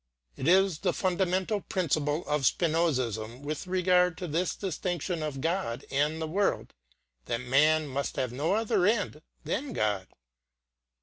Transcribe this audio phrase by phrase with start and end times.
[0.35, 6.19] It is the fundamental principle of Spinozism with regard to this distinction of God and
[6.19, 6.73] the world
[7.25, 10.07] that man must have no other end than God.